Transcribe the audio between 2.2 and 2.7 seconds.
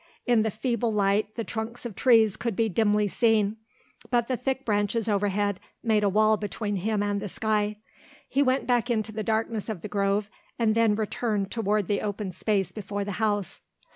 could be